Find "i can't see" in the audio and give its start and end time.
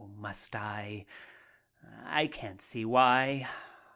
2.07-2.85